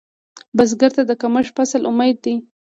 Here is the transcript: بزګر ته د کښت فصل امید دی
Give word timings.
بزګر 0.57 0.91
ته 0.97 1.01
د 1.09 1.11
کښت 1.21 1.51
فصل 1.57 1.81
امید 1.91 2.17
دی 2.23 2.35